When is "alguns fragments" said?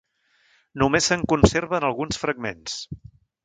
1.93-2.83